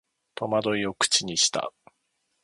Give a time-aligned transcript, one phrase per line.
[0.33, 1.71] 戸惑いを口にした